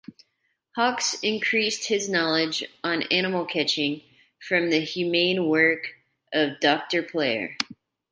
Hawks 0.75 1.13
increased 1.21 1.87
his 1.89 2.09
knowledge 2.09 2.63
on 2.83 3.03
animal 3.11 3.45
catching 3.45 4.01
from 4.39 4.71
the 4.71 4.79
humane 4.79 5.45
work 5.47 5.89
of 6.33 6.59
Dr.Player. 6.59 7.55